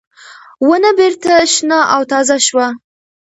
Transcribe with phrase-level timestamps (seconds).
[0.67, 2.67] ونه بېرته شنه او تازه شوه.